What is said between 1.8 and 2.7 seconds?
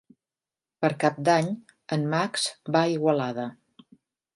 en Max